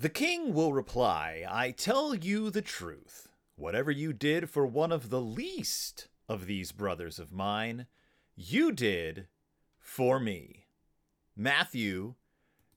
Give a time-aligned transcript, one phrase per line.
[0.00, 3.26] The king will reply, I tell you the truth.
[3.56, 7.86] Whatever you did for one of the least of these brothers of mine,
[8.36, 9.26] you did
[9.76, 10.66] for me.
[11.34, 12.14] Matthew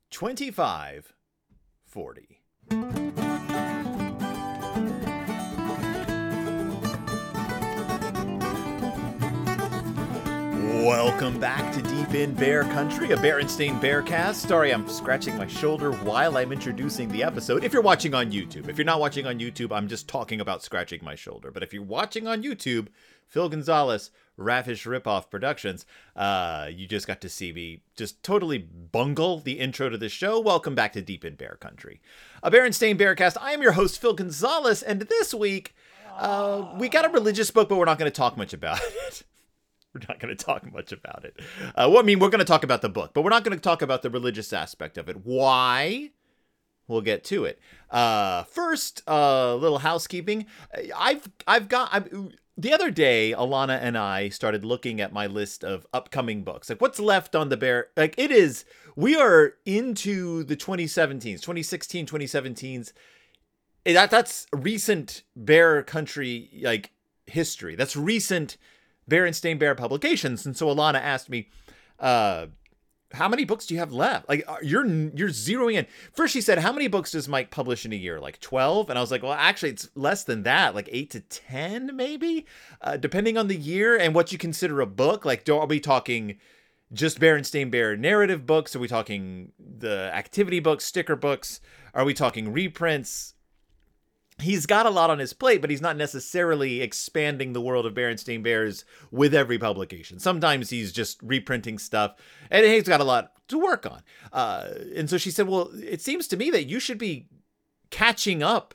[0.10, 1.14] 25
[1.86, 2.42] 40.
[10.82, 14.48] Welcome back to Deep in Bear Country, a Berenstain Bearcast.
[14.48, 17.64] Sorry, I'm scratching my shoulder while I'm introducing the episode.
[17.64, 20.64] If you're watching on YouTube, if you're not watching on YouTube, I'm just talking about
[20.64, 21.52] scratching my shoulder.
[21.52, 22.88] But if you're watching on YouTube,
[23.28, 29.38] Phil Gonzalez, Raffish Ripoff Productions, uh, you just got to see me just totally bungle
[29.38, 30.40] the intro to the show.
[30.40, 32.02] Welcome back to Deep in Bear Country,
[32.42, 33.38] a Berenstain Bearcast.
[33.40, 35.76] I am your host, Phil Gonzalez, and this week
[36.18, 39.22] uh, we got a religious book, but we're not going to talk much about it.
[39.94, 41.40] We're not going to talk much about it.
[41.76, 43.58] Uh, well, I mean, we're going to talk about the book, but we're not going
[43.58, 45.26] to talk about the religious aspect of it.
[45.26, 46.12] Why?
[46.88, 47.60] We'll get to it.
[47.90, 50.46] Uh, first, a uh, little housekeeping.
[50.96, 52.10] I've I've got I've,
[52.58, 56.70] the other day, Alana and I started looking at my list of upcoming books.
[56.70, 57.88] Like, what's left on the bear?
[57.96, 58.66] Like, it is.
[58.96, 62.94] We are into the 2017s, 2016, 2017s.
[63.86, 66.92] That that's recent bear country like
[67.26, 67.76] history.
[67.76, 68.58] That's recent
[69.10, 70.46] Berenstain Bear publications.
[70.46, 71.50] And so Alana asked me,
[72.00, 72.48] uh,
[73.14, 74.28] how many books do you have left?
[74.30, 75.86] Like you're you're zeroing in.
[76.14, 78.20] First she said, "How many books does Mike publish in a year?
[78.20, 81.20] Like 12?" And I was like, "Well, actually it's less than that, like 8 to
[81.20, 82.46] 10 maybe,
[82.82, 85.26] uh, depending on the year and what you consider a book.
[85.26, 86.38] Like do, are we talking
[86.94, 88.76] just Berenstain Bear narrative books?
[88.76, 91.60] Are we talking the activity books, sticker books?
[91.94, 93.34] Are we talking reprints?
[94.42, 97.94] He's got a lot on his plate, but he's not necessarily expanding the world of
[97.94, 100.20] Berenstain Bears with every publication.
[100.20, 102.16] Sometimes he's just reprinting stuff,
[102.50, 104.02] and he's got a lot to work on.
[104.32, 107.28] Uh, and so she said, "Well, it seems to me that you should be
[107.90, 108.74] catching up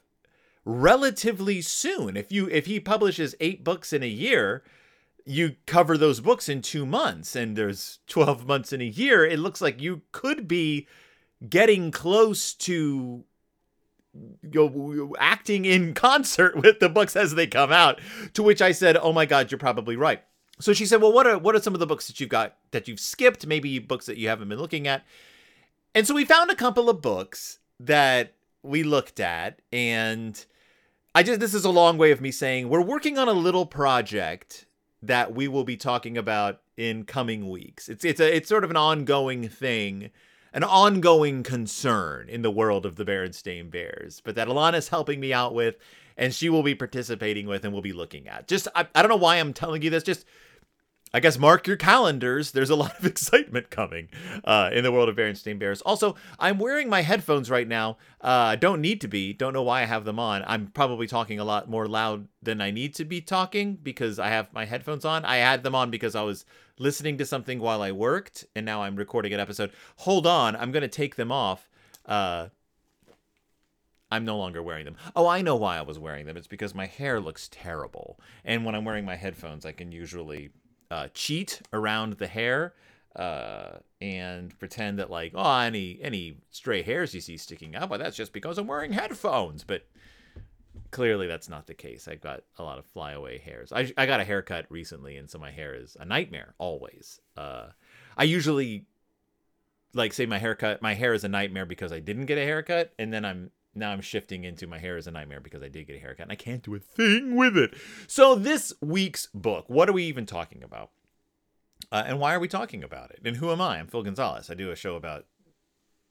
[0.65, 2.17] relatively soon.
[2.17, 4.63] If you if he publishes eight books in a year."
[5.29, 9.27] You cover those books in two months, and there's 12 months in a year.
[9.27, 10.87] It looks like you could be
[11.49, 13.25] getting close to
[15.19, 18.01] acting in concert with the books as they come out.
[18.35, 20.23] To which I said, "Oh my God, you're probably right."
[20.59, 22.57] So she said, "Well, what are what are some of the books that you've got
[22.71, 23.47] that you've skipped?
[23.47, 25.05] Maybe books that you haven't been looking at."
[25.95, 30.45] And so we found a couple of books that we looked at, and
[31.15, 33.67] I just this is a long way of me saying we're working on a little
[33.67, 34.67] project
[35.03, 37.89] that we will be talking about in coming weeks.
[37.89, 40.11] It's it's a it's sort of an ongoing thing
[40.57, 45.31] an ongoing concern in the world of the Berenstain Bears, but that Alana's helping me
[45.31, 45.77] out with,
[46.17, 48.49] and she will be participating with, and we'll be looking at.
[48.49, 50.03] Just, I, I don't know why I'm telling you this.
[50.03, 50.25] Just,
[51.13, 52.53] I guess, mark your calendars.
[52.53, 54.09] There's a lot of excitement coming
[54.45, 55.83] uh, in the world of Berenstain Bears.
[55.83, 57.99] Also, I'm wearing my headphones right now.
[58.23, 59.35] Uh, don't need to be.
[59.35, 60.43] Don't know why I have them on.
[60.47, 64.29] I'm probably talking a lot more loud than I need to be talking because I
[64.29, 65.27] have my headphones on.
[65.27, 66.47] I had them on because I was
[66.79, 69.73] listening to something while I worked, and now I'm recording an episode.
[69.99, 71.69] Hold on, I'm gonna take them off.
[72.05, 72.49] Uh,
[74.11, 74.97] I'm no longer wearing them.
[75.17, 76.37] Oh, I know why I was wearing them.
[76.37, 80.51] It's because my hair looks terrible, and when I'm wearing my headphones, I can usually
[80.91, 82.75] uh, cheat around the hair
[83.17, 87.99] uh, and pretend that like, oh, any any stray hairs you see sticking out, well,
[87.99, 89.65] that's just because I'm wearing headphones.
[89.65, 89.87] But
[90.91, 92.09] clearly that's not the case.
[92.09, 93.73] I've got a lot of flyaway hairs.
[93.73, 97.21] I, I got a haircut recently, and so my hair is a nightmare always.
[97.37, 97.69] Uh,
[98.17, 98.87] I usually
[99.95, 102.93] like say my haircut, my hair is a nightmare because I didn't get a haircut,
[102.99, 105.87] and then I'm now I'm shifting into my hair is a nightmare because I did
[105.87, 107.75] get a haircut and I can't do a thing with it.
[108.07, 110.91] So this week's book, what are we even talking about?
[111.93, 113.21] Uh, and why are we talking about it?
[113.25, 113.79] And who am I?
[113.79, 114.51] I'm Phil Gonzalez.
[114.51, 115.27] I do a show about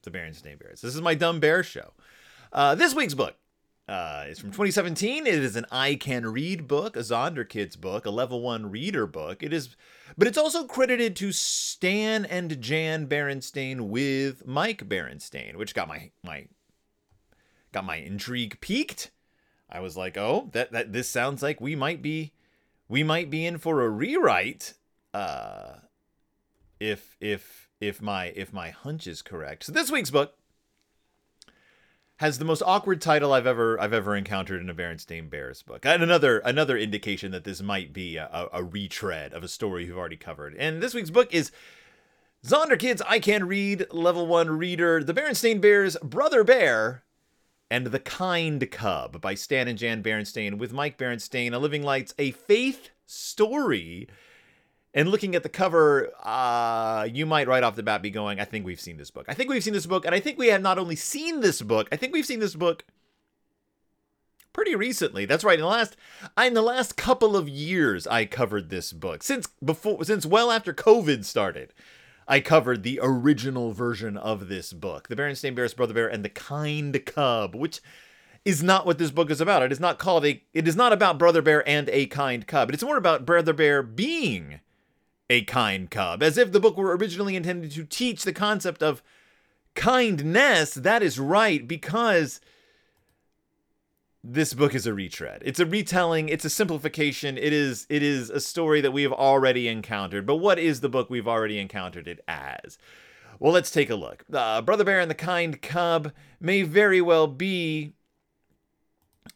[0.02, 0.80] the Berenstain Bears.
[0.80, 1.92] This is my Dumb Bear show.
[2.52, 3.34] Uh, this week's book
[3.88, 5.26] uh, it's from 2017.
[5.26, 9.42] It is an I Can Read book, a Zonderkidz book, a level one reader book.
[9.42, 9.76] It is,
[10.18, 16.10] but it's also credited to Stan and Jan Berenstain with Mike Berenstain, which got my
[16.24, 16.46] my
[17.72, 19.12] got my intrigue peaked.
[19.70, 22.32] I was like, oh, that that this sounds like we might be
[22.88, 24.74] we might be in for a rewrite.
[25.14, 25.76] Uh,
[26.80, 29.64] if if if my if my hunch is correct.
[29.64, 30.34] So this week's book
[32.18, 35.84] has the most awkward title I've ever I've ever encountered in a Berenstain Bears book.
[35.84, 39.98] And another another indication that this might be a, a retread of a story you've
[39.98, 40.54] already covered.
[40.56, 41.52] And this week's book is
[42.44, 47.02] Zonderkidz I Can Read Level 1 Reader, The Berenstain Bears Brother Bear,
[47.70, 52.14] and The Kind Cub by Stan and Jan Berenstain with Mike Berenstain, A Living Lights,
[52.18, 54.08] a faith story
[54.96, 58.46] And looking at the cover, uh, you might right off the bat be going, I
[58.46, 59.26] think we've seen this book.
[59.28, 61.60] I think we've seen this book, and I think we have not only seen this
[61.60, 62.82] book, I think we've seen this book
[64.54, 65.26] pretty recently.
[65.26, 65.58] That's right.
[65.58, 65.98] In the last
[66.42, 69.22] in the last couple of years I covered this book.
[69.22, 71.74] Since before since well after COVID started.
[72.26, 76.28] I covered the original version of this book, The Berenstain Bears, Brother Bear, and the
[76.28, 77.80] Kind Cub, which
[78.44, 79.62] is not what this book is about.
[79.62, 80.42] It is not called a.
[80.54, 82.70] It is not about Brother Bear and a kind cub.
[82.70, 84.60] It's more about Brother Bear being
[85.28, 89.02] a kind cub, as if the book were originally intended to teach the concept of
[89.74, 90.74] kindness.
[90.74, 92.40] That is right, because
[94.22, 95.42] this book is a retread.
[95.44, 97.38] It's a retelling, it's a simplification.
[97.38, 100.26] It is it is a story that we have already encountered.
[100.26, 102.78] But what is the book we've already encountered it as?
[103.38, 104.24] Well, let's take a look.
[104.32, 107.92] Uh, Brother Bear and the Kind Cub may very well be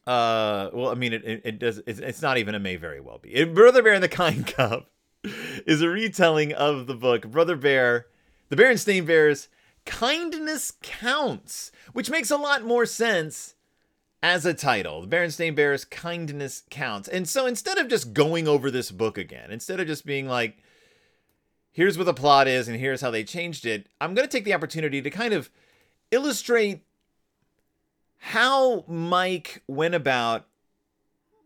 [0.06, 3.00] uh well i mean it, it, it does it's, it's, not even a may very
[3.00, 4.84] well be brother bear and the kind cub
[5.24, 8.06] is a retelling of the book brother bear
[8.48, 9.48] the berenstain bears
[9.84, 13.54] kindness counts which makes a lot more sense
[14.22, 15.02] as a title.
[15.02, 17.08] The Berenstain Bears Kindness Counts.
[17.08, 20.58] And so instead of just going over this book again, instead of just being like,
[21.72, 24.44] here's what the plot is and here's how they changed it, I'm going to take
[24.44, 25.50] the opportunity to kind of
[26.10, 26.82] illustrate
[28.18, 30.46] how Mike went about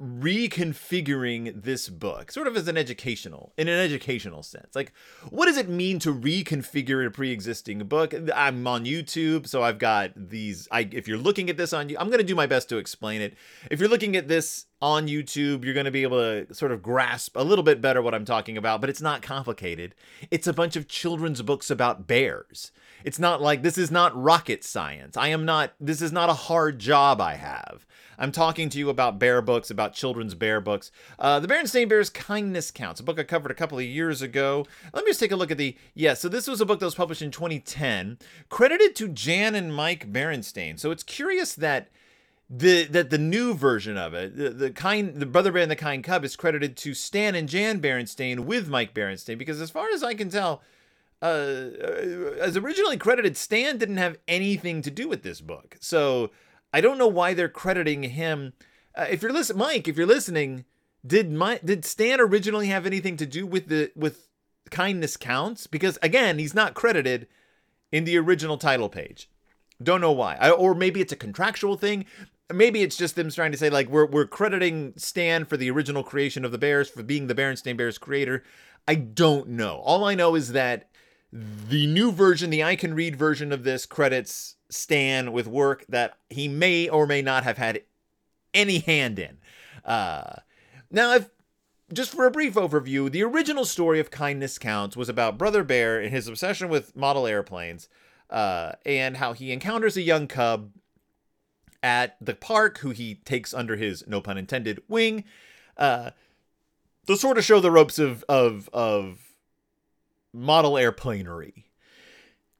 [0.04, 4.74] reconfiguring this book sort of as an educational in an educational sense.
[4.74, 4.92] Like
[5.30, 8.14] what does it mean to reconfigure a pre-existing book?
[8.34, 11.96] I'm on youtube so i've got these i if you're looking at this on you,
[11.98, 13.34] i'm going to do my best to explain it.
[13.70, 16.82] If you're looking at this on youtube you're going to be able to sort of
[16.82, 19.94] grasp a little bit better what i'm talking about but it's not complicated
[20.30, 22.70] it's a bunch of children's books about bears
[23.02, 26.34] it's not like this is not rocket science i am not this is not a
[26.34, 27.86] hard job i have
[28.16, 30.92] I'm talking to you about bear books, about children's bear books.
[31.18, 34.66] Uh, the Berenstain Bears Kindness Counts, a book I covered a couple of years ago.
[34.92, 35.76] Let me just take a look at the.
[35.94, 39.74] Yeah, so this was a book that was published in 2010, credited to Jan and
[39.74, 40.78] Mike Berenstain.
[40.78, 41.88] So it's curious that
[42.50, 45.76] the that the new version of it, the, the kind the brother bear and the
[45.76, 49.88] kind cub is credited to Stan and Jan Berenstain with Mike Berenstain because as far
[49.90, 50.62] as I can tell,
[51.22, 55.76] uh, uh as originally credited, Stan didn't have anything to do with this book.
[55.80, 56.30] So
[56.72, 58.52] I don't know why they're crediting him.
[58.94, 60.64] Uh, if you're listening, Mike, if you're listening,
[61.06, 64.28] did my did Stan originally have anything to do with the with
[64.70, 65.66] kindness counts?
[65.66, 67.26] Because again, he's not credited
[67.90, 69.30] in the original title page.
[69.82, 70.36] Don't know why.
[70.40, 72.06] I, or maybe it's a contractual thing.
[72.52, 76.02] Maybe it's just them trying to say like we're we're crediting Stan for the original
[76.02, 78.42] creation of the Bears for being the Berenstain Bears creator.
[78.86, 79.78] I don't know.
[79.78, 80.90] All I know is that
[81.32, 86.18] the new version, the I can read version of this credits Stan with work that
[86.28, 87.82] he may or may not have had
[88.52, 89.38] any hand in.
[89.84, 90.36] Uh,
[90.90, 91.30] now, if
[91.92, 96.00] just for a brief overview, the original story of Kindness Counts was about Brother Bear
[96.00, 97.88] and his obsession with model airplanes,
[98.30, 100.70] uh, and how he encounters a young cub
[101.84, 105.22] at the park who he takes under his no pun intended wing,
[105.76, 106.10] uh,
[107.06, 109.34] to sort of show the ropes of of of
[110.32, 111.64] model airplanery,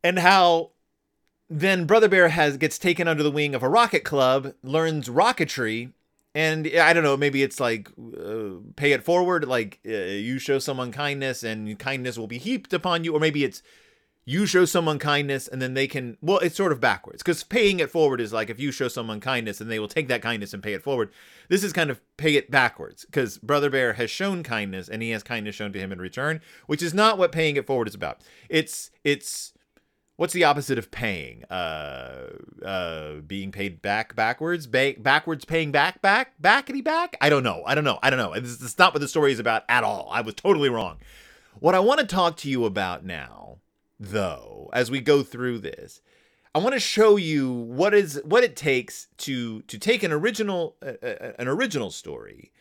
[0.04, 0.72] and how
[1.48, 5.92] then Brother Bear has gets taken under the wing of a rocket club, learns rocketry,
[6.34, 10.58] and I don't know, maybe it's like uh, pay it forward, like uh, you show
[10.58, 13.62] someone kindness and kindness will be heaped upon you, or maybe it's
[14.24, 17.80] you show someone kindness and then they can well it's sort of backwards because paying
[17.80, 20.54] it forward is like if you show someone kindness and they will take that kindness
[20.54, 21.10] and pay it forward
[21.48, 25.10] this is kind of pay it backwards because brother bear has shown kindness and he
[25.10, 27.94] has kindness shown to him in return which is not what paying it forward is
[27.94, 29.52] about it's it's
[30.16, 31.44] what's the opposite of paying?
[31.50, 32.28] Uh,
[32.64, 37.16] uh, being paid back backwards, ba- backwards paying back, back, backity back.
[37.20, 37.62] I don't know.
[37.66, 37.98] I don't know.
[38.02, 38.32] I don't know.
[38.32, 40.08] It's, it's not what the story is about at all.
[40.10, 40.98] I was totally wrong.
[41.58, 43.58] What I want to talk to you about now,
[44.08, 46.00] though, as we go through this,
[46.54, 50.76] I want to show you what is what it takes to to take an original
[50.82, 52.52] uh, an original story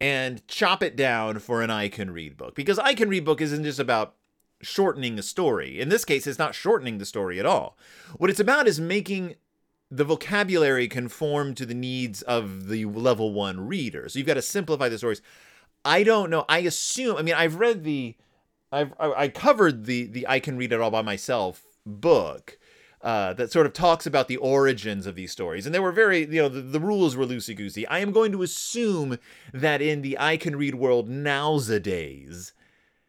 [0.00, 3.40] and chop it down for an I can read book because I can read book
[3.40, 4.14] isn't just about
[4.62, 5.80] shortening a story.
[5.80, 7.76] In this case, it's not shortening the story at all.
[8.16, 9.36] What it's about is making
[9.90, 14.08] the vocabulary conform to the needs of the level one reader.
[14.08, 15.22] So you've got to simplify the stories.
[15.84, 16.44] I don't know.
[16.48, 17.16] I assume.
[17.16, 18.16] I mean, I've read the,
[18.72, 22.58] I've I covered the the I can read it all by myself book.
[23.02, 25.64] Uh, that sort of talks about the origins of these stories.
[25.64, 27.86] And they were very, you know, the, the rules were loosey goosey.
[27.86, 29.18] I am going to assume
[29.54, 32.52] that in the I Can Read world nowadays,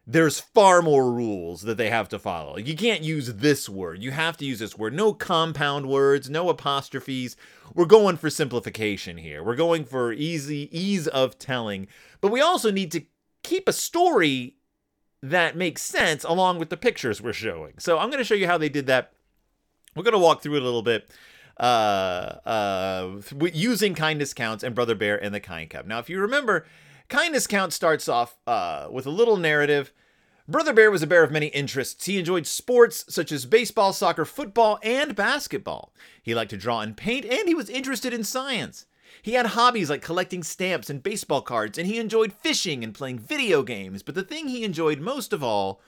[0.08, 2.58] there's far more rules that they have to follow.
[2.58, 4.01] You can't use this word.
[4.01, 4.94] You have to use this word.
[4.94, 7.36] No compound words, no apostrophes.
[7.75, 9.44] We're going for simplification here.
[9.44, 11.88] We're going for easy ease of telling.
[12.22, 13.03] But we also need to
[13.44, 14.56] keep a story
[15.22, 17.74] that makes sense along with the pictures we're showing.
[17.78, 19.13] So I'm going to show you how they did that.
[19.96, 21.12] We're going to walk through it a little bit
[21.60, 23.22] uh, uh,
[23.54, 25.86] using kindness counts and Brother Bear and the Kind Cub.
[25.86, 26.66] Now, if you remember,
[27.10, 29.92] kindness count starts off uh, with a little narrative.
[30.48, 32.06] Brother Bear was a bear of many interests.
[32.06, 35.94] He enjoyed sports such as baseball, soccer, football, and basketball.
[36.22, 38.86] He liked to draw and paint, and he was interested in science.
[39.22, 43.20] He had hobbies like collecting stamps and baseball cards, and he enjoyed fishing and playing
[43.20, 44.04] video games.
[44.04, 45.82] But the thing he enjoyed most of all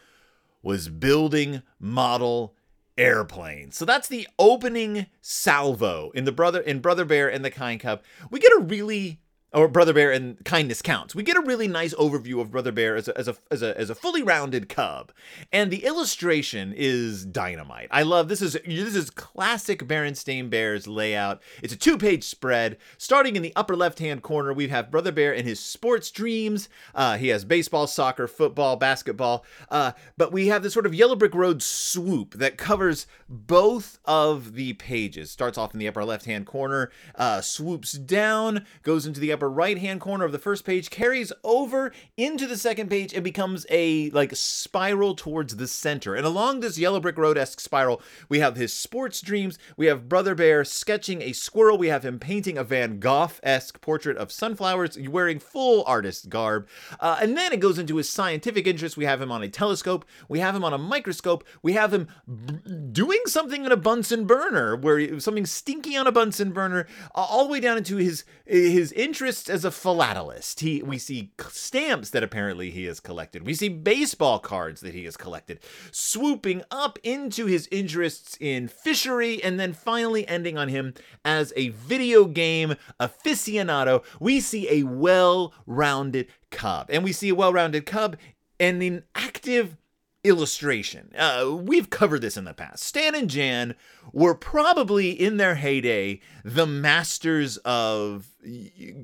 [0.61, 2.55] was building model
[2.97, 3.75] airplanes.
[3.75, 8.01] So that's the opening salvo in the brother in Brother Bear and the Kind Cub.
[8.29, 9.19] We get a really
[9.53, 11.13] or Brother Bear and Kindness Counts.
[11.13, 13.77] We get a really nice overview of Brother Bear as a, as a, as a,
[13.77, 15.11] as a fully rounded cub.
[15.51, 17.89] And the illustration is dynamite.
[17.91, 21.41] I love this is this is classic Berenstain Bears layout.
[21.61, 22.77] It's a two-page spread.
[22.97, 26.69] Starting in the upper left-hand corner, we have Brother Bear and his sports dreams.
[26.95, 29.45] Uh, he has baseball, soccer, football, basketball.
[29.69, 34.53] Uh, but we have this sort of Yellow Brick Road swoop that covers both of
[34.53, 35.31] the pages.
[35.31, 39.49] Starts off in the upper left-hand corner, uh, swoops down, goes into the upper upper
[39.49, 43.65] right hand corner of the first page carries over into the second page and becomes
[43.69, 46.15] a like spiral towards the center.
[46.15, 49.59] And along this yellow brick road esque spiral, we have his sports dreams.
[49.75, 51.77] We have Brother Bear sketching a squirrel.
[51.77, 56.67] We have him painting a Van Gogh esque portrait of sunflowers, wearing full artist garb.
[56.99, 58.97] Uh, and then it goes into his scientific interests.
[58.97, 60.05] We have him on a telescope.
[60.29, 61.43] We have him on a microscope.
[61.61, 62.59] We have him b-
[62.91, 67.51] doing something in a Bunsen burner, where something stinky on a Bunsen burner, all the
[67.51, 70.59] way down into his his interest as a philatelist.
[70.59, 73.45] He we see stamps that apparently he has collected.
[73.45, 75.59] We see baseball cards that he has collected,
[75.91, 80.93] swooping up into his interests in fishery and then finally ending on him
[81.25, 84.03] as a video game aficionado.
[84.19, 86.89] We see a well-rounded cub.
[86.89, 88.17] And we see a well-rounded cub
[88.59, 89.77] and an active
[90.23, 91.11] illustration.
[91.17, 92.83] Uh, we've covered this in the past.
[92.83, 93.75] Stan and Jan
[94.11, 98.27] were probably in their heyday the masters of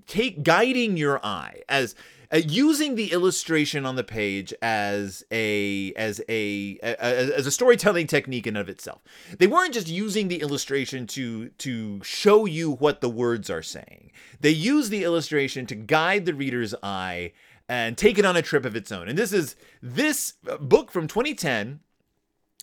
[0.08, 1.96] take guiding your eye as
[2.32, 8.06] uh, using the illustration on the page as a as a, a, as a storytelling
[8.06, 9.02] technique in and of itself.
[9.38, 14.12] They weren't just using the illustration to to show you what the words are saying.
[14.42, 17.34] They use the illustration to guide the reader's eye
[17.70, 19.08] and take it on a trip of its own.
[19.08, 21.80] And this is this book from 2010.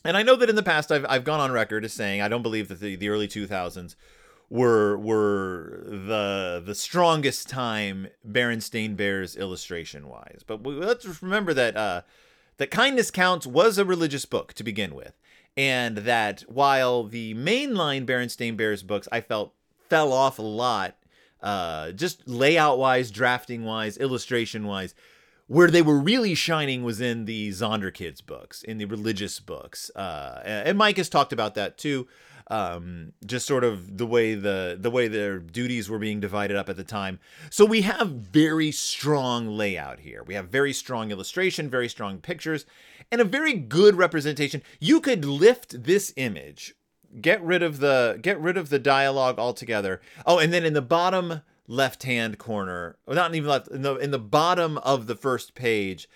[0.04, 2.28] And I know that in the past I've, I've gone on record as saying I
[2.28, 3.94] don't believe that the, the early 2000s
[4.48, 10.42] were were the the strongest time Berenstain Bears illustration wise.
[10.46, 12.02] But we, let's remember that uh,
[12.58, 15.18] that Kindness Counts was a religious book to begin with,
[15.56, 19.52] and that while the mainline Berenstain Bears books I felt
[19.88, 20.96] fell off a lot
[21.42, 24.94] uh, just layout wise, drafting wise, illustration wise.
[25.48, 29.90] Where they were really shining was in the Zonderkidz books, in the religious books.
[29.94, 32.08] Uh, and Mike has talked about that too.
[32.48, 36.68] Um, just sort of the way the the way their duties were being divided up
[36.68, 37.18] at the time.
[37.50, 40.22] So we have very strong layout here.
[40.24, 42.64] We have very strong illustration, very strong pictures,
[43.10, 44.62] and a very good representation.
[44.80, 46.74] You could lift this image
[47.20, 50.00] get rid of the get rid of the dialogue altogether.
[50.24, 54.10] Oh, and then in the bottom left hand corner, not even left, in the in
[54.10, 56.08] the bottom of the first page,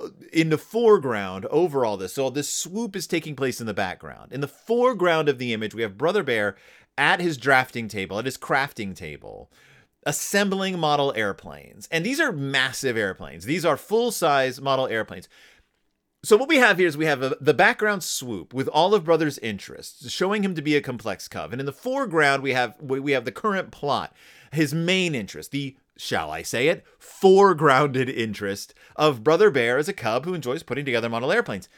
[0.00, 2.14] uh, in the foreground over all this.
[2.14, 4.32] So this swoop is taking place in the background.
[4.32, 6.56] In the foreground of the image, we have Brother Bear
[6.98, 9.50] at his drafting table, at his crafting table,
[10.04, 11.88] assembling model airplanes.
[11.90, 13.44] And these are massive airplanes.
[13.44, 15.28] These are full size model airplanes.
[16.26, 19.04] So what we have here is we have a, the background swoop with all of
[19.04, 22.74] Brother's interests, showing him to be a complex cub, and in the foreground we have
[22.82, 24.12] we have the current plot,
[24.50, 29.92] his main interest, the shall I say it, foregrounded interest of Brother Bear as a
[29.92, 31.68] cub who enjoys putting together model airplanes.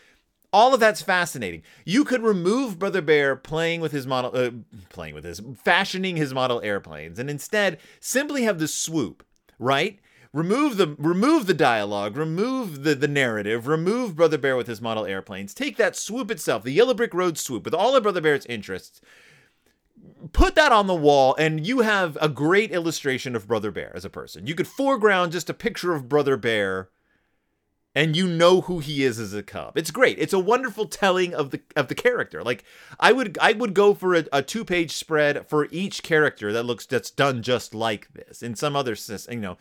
[0.50, 1.62] All of that's fascinating.
[1.84, 4.52] You could remove Brother Bear playing with his model, uh,
[4.88, 9.26] playing with his, fashioning his model airplanes, and instead simply have the swoop,
[9.58, 9.98] right?
[10.32, 15.06] Remove the remove the dialogue, remove the the narrative, remove Brother Bear with his model
[15.06, 15.54] airplanes.
[15.54, 19.00] Take that swoop itself, the Yellow Brick Road swoop with all of Brother Bear's interests.
[20.32, 24.04] Put that on the wall, and you have a great illustration of Brother Bear as
[24.04, 24.46] a person.
[24.46, 26.90] You could foreground just a picture of Brother Bear,
[27.94, 29.76] and you know who he is as a cub.
[29.76, 30.18] It's great.
[30.18, 32.42] It's a wonderful telling of the of the character.
[32.42, 32.64] Like
[33.00, 36.64] I would I would go for a, a two page spread for each character that
[36.64, 38.42] looks that's done just like this.
[38.42, 39.56] In some other sense, you know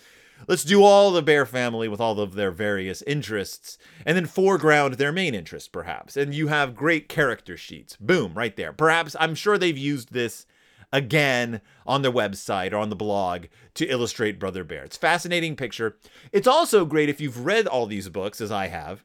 [0.48, 4.96] Let's do all the bear family with all of their various interests, and then foreground
[4.96, 6.16] their main interest, perhaps.
[6.16, 7.96] And you have great character sheets.
[7.98, 8.74] Boom, right there.
[8.74, 10.46] Perhaps I'm sure they've used this
[10.94, 14.84] again on their website or on the blog to illustrate Brother Bear.
[14.84, 15.98] It's fascinating picture.
[16.32, 19.04] It's also great if you've read all these books, as I have,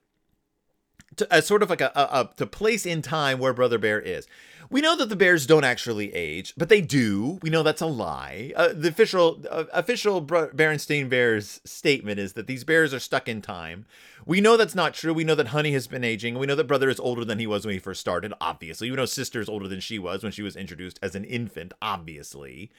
[1.17, 4.01] to, as sort of like a, a, a to place in time where Brother Bear
[4.01, 4.27] is.
[4.71, 7.39] We know that the bears don't actually age, but they do.
[7.43, 8.53] We know that's a lie.
[8.57, 13.43] Uh, the official uh, official Berenstain Bears statement is that these bears are stuck in
[13.43, 13.85] time.
[14.25, 15.13] We know that's not true.
[15.13, 16.39] We know that Honey has been aging.
[16.39, 18.89] We know that Brother is older than he was when he first started, obviously.
[18.89, 21.75] We know Sister is older than she was when she was introduced as an infant,
[21.83, 22.71] obviously.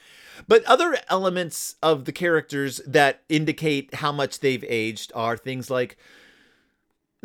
[0.48, 5.98] But other elements of the characters that indicate how much they've aged are things like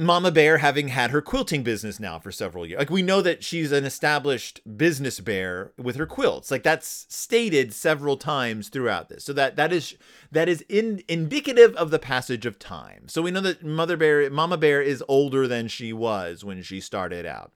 [0.00, 2.78] Mama Bear having had her quilting business now for several years.
[2.78, 6.52] Like we know that she's an established business bear with her quilts.
[6.52, 9.25] Like that's stated several times throughout this.
[9.25, 9.97] So that that is
[10.31, 13.09] that is in, indicative of the passage of time.
[13.09, 16.81] So we know that Mother Bear Mama Bear is older than she was when she
[16.81, 17.50] started out.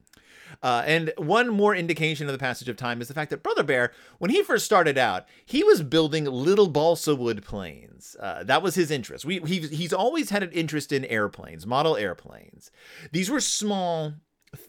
[0.62, 3.62] Uh, and one more indication of the passage of time is the fact that Brother
[3.62, 8.16] Bear, when he first started out, he was building little balsa wood planes.
[8.18, 9.24] Uh, that was his interest.
[9.24, 12.70] We, he, he's always had an interest in airplanes, model airplanes.
[13.12, 14.14] These were small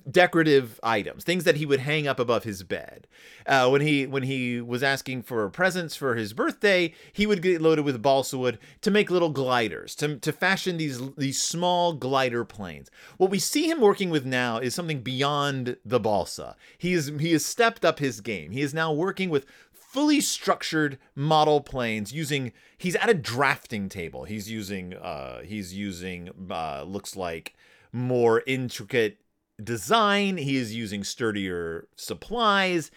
[0.10, 3.08] decorative items, things that he would hang up above his bed.
[3.46, 7.62] Uh, when he when he was asking for presents for his birthday, he would get
[7.62, 12.46] loaded with balsa wood to make little gliders, to, to fashion these these small glider
[12.46, 12.90] planes.
[13.18, 16.56] What we see him working with now is something beyond the balsa.
[16.78, 18.52] He is he has stepped up his game.
[18.52, 24.24] He is now working with fully structured model planes using he's at a drafting table
[24.24, 27.54] he's using uh he's using uh looks like
[27.92, 29.20] more intricate
[29.62, 30.38] design.
[30.38, 32.92] He is using sturdier supplies.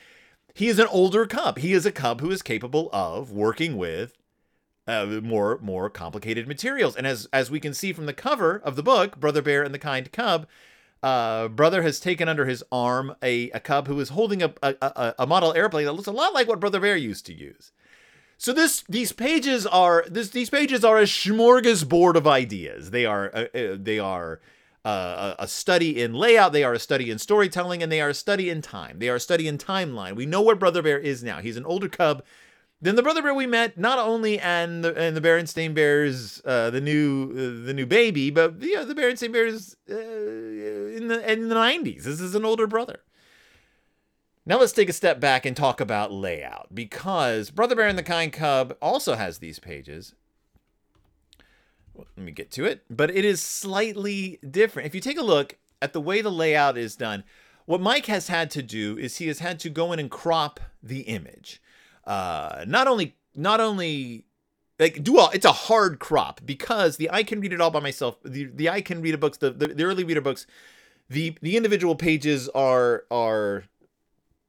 [0.55, 1.59] He is an older cub.
[1.59, 4.17] He is a cub who is capable of working with
[4.87, 6.97] uh, more more complicated materials.
[6.97, 9.75] And as as we can see from the cover of the book, Brother Bear and
[9.75, 10.47] the Kind Cub,
[11.03, 15.15] uh, Brother has taken under his arm a, a cub who is holding a, a,
[15.19, 17.73] a model airplane that looks a lot like what Brother Bear used to use.
[18.39, 22.91] So this these pages are this these pages are a smorgasbord of ideas.
[22.91, 24.41] They are uh, uh they are
[24.87, 28.15] uh, a study in layout, they are a study in storytelling, and they are a
[28.15, 28.99] study in time.
[28.99, 30.15] They are a study in timeline.
[30.15, 31.41] We know where Brother Bear is now.
[31.41, 32.23] He's an older cub
[32.81, 36.71] than the Brother Bear we met, not only and the and the Berenstain Bears, uh,
[36.71, 41.33] the new uh, the new baby, but you know, the Berenstain Bears uh, in the
[41.33, 42.05] in the nineties.
[42.05, 43.01] This is an older brother.
[44.49, 48.05] Now let's take a step back and talk about layout because Brother Bear and the
[48.05, 50.15] Kind Cub also has these pages,
[51.99, 54.87] let me get to it, but it is slightly different.
[54.87, 57.25] If you take a look at the way the layout is done,
[57.65, 60.61] what Mike has had to do is he has had to go in and crop
[60.83, 61.61] the image.
[62.05, 64.27] Uh, not only, not only
[64.79, 67.81] like do all, it's a hard crop because the I can read it all by
[67.81, 68.19] myself.
[68.25, 70.47] The the I can read a books, the, the, the early reader books,
[71.09, 73.65] the the individual pages are are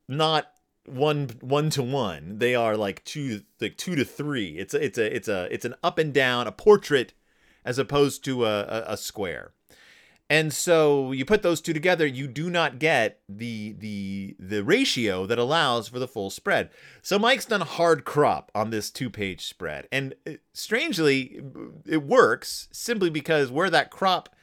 [0.07, 0.51] not
[0.86, 2.39] one one to one.
[2.39, 4.57] They are like two like two to three.
[4.57, 7.13] It's a, it's a it's a it's an up and down a portrait
[7.67, 9.51] as opposed to a, a, a square.
[10.30, 15.25] And so you put those two together, you do not get the the the ratio
[15.25, 16.69] that allows for the full spread.
[17.01, 19.88] So Mike's done a hard crop on this two-page spread.
[19.89, 21.39] And uh, strangely,
[21.86, 24.36] it works simply because where that crop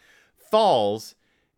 [0.51, 1.17] falls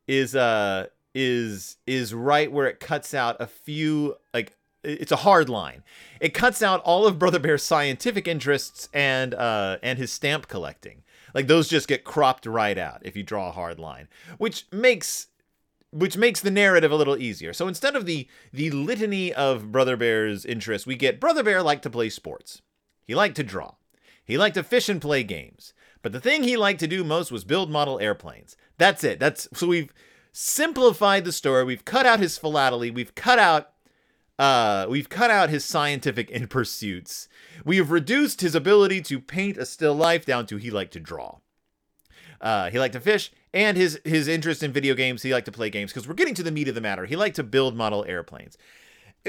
[0.08, 5.48] is uh is is right where it cuts out a few like it's a hard
[5.48, 5.84] line.
[6.20, 11.04] It cuts out all of Brother Bear's scientific interests and uh and his stamp collecting.
[11.36, 15.26] Like those just get cropped right out if you draw a hard line, which makes
[15.90, 17.52] which makes the narrative a little easier.
[17.52, 21.82] So instead of the the litany of Brother Bear's interests, we get Brother Bear liked
[21.82, 22.62] to play sports.
[23.04, 23.74] He liked to draw.
[24.24, 25.74] He liked to fish and play games.
[26.00, 28.56] But the thing he liked to do most was build model airplanes.
[28.78, 29.20] That's it.
[29.20, 29.92] That's so we've
[30.32, 31.64] simplified the story.
[31.64, 32.90] We've cut out his philately.
[32.90, 33.72] We've cut out
[34.38, 37.28] uh, we've cut out his scientific in pursuits.
[37.64, 41.00] We have reduced his ability to paint a still life down to he liked to
[41.00, 41.38] draw.
[42.40, 45.22] Uh, he liked to fish, and his his interest in video games.
[45.22, 47.06] He liked to play games because we're getting to the meat of the matter.
[47.06, 48.58] He liked to build model airplanes.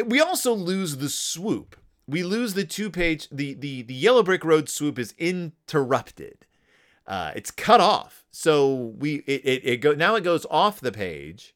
[0.06, 1.78] We also lose the swoop.
[2.06, 3.30] We lose the two page.
[3.32, 6.46] The the the yellow brick road swoop is interrupted.
[7.06, 8.26] Uh, it's cut off.
[8.30, 11.56] So we it it, it go now it goes off the page.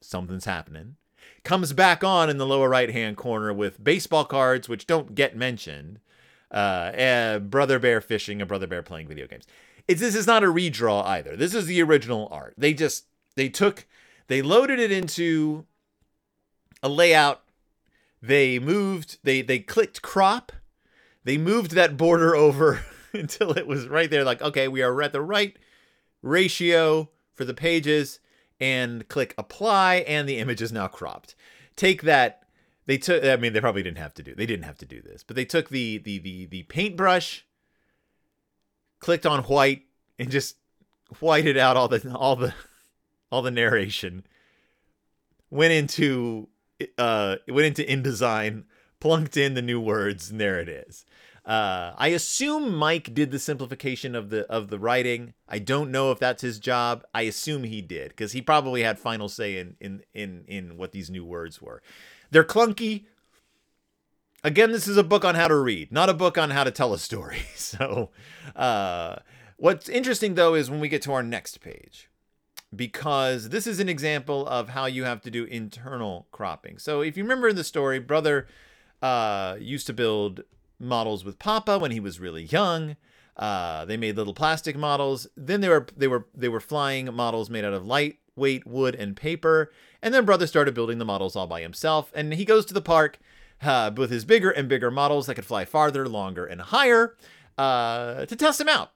[0.00, 0.96] Something's happening
[1.44, 5.36] comes back on in the lower right hand corner with baseball cards, which don't get
[5.36, 6.00] mentioned,
[6.50, 9.44] uh, and Brother Bear fishing and Brother Bear playing video games.
[9.86, 11.36] It's this is not a redraw either.
[11.36, 12.54] This is the original art.
[12.56, 13.04] They just
[13.36, 13.86] they took
[14.28, 15.66] they loaded it into
[16.82, 17.42] a layout.
[18.22, 20.52] They moved they they clicked crop.
[21.24, 24.24] They moved that border over until it was right there.
[24.24, 25.56] Like okay, we are at the right
[26.22, 28.20] ratio for the pages
[28.60, 31.34] and click apply and the image is now cropped.
[31.76, 32.44] Take that
[32.86, 34.34] they took I mean they probably didn't have to do.
[34.34, 37.44] They didn't have to do this, but they took the the the the paintbrush
[39.00, 39.82] clicked on white
[40.18, 40.56] and just
[41.20, 42.54] whited out all the all the
[43.30, 44.24] all the narration
[45.50, 46.48] went into
[46.98, 48.64] uh went into InDesign,
[49.00, 51.04] plunked in the new words, and there it is.
[51.44, 55.34] Uh, I assume Mike did the simplification of the of the writing.
[55.46, 57.04] I don't know if that's his job.
[57.14, 60.92] I assume he did because he probably had final say in in in in what
[60.92, 61.82] these new words were.
[62.30, 63.04] They're clunky.
[64.42, 66.70] Again, this is a book on how to read, not a book on how to
[66.70, 67.38] tell a story.
[67.56, 68.10] So,
[68.54, 69.16] uh,
[69.56, 72.08] what's interesting though is when we get to our next page,
[72.74, 76.78] because this is an example of how you have to do internal cropping.
[76.78, 78.46] So, if you remember in the story, brother
[79.02, 80.44] uh, used to build
[80.78, 82.96] models with Papa when he was really young.
[83.36, 85.26] Uh, they made little plastic models.
[85.36, 89.16] Then they were they were they were flying models made out of lightweight wood and
[89.16, 89.72] paper.
[90.02, 92.12] And then brother started building the models all by himself.
[92.14, 93.18] And he goes to the park
[93.62, 97.16] uh, with his bigger and bigger models that could fly farther, longer, and higher
[97.58, 98.92] uh, to test them out.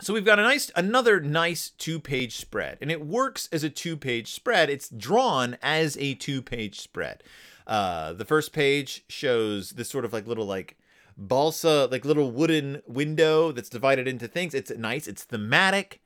[0.00, 4.32] So we've got a nice another nice two-page spread, and it works as a two-page
[4.32, 4.70] spread.
[4.70, 7.24] It's drawn as a two-page spread.
[7.68, 10.76] Uh, the first page shows this sort of like little like
[11.18, 14.54] balsa, like little wooden window that's divided into things.
[14.54, 15.06] It's nice.
[15.06, 16.00] It's thematic.